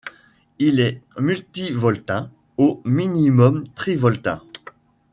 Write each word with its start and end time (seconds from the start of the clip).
Il 0.57 0.79
est 0.79 1.03
multivoltin, 1.19 2.31
au 2.57 2.81
minimum 2.85 3.67
trivoltin. 3.75 4.41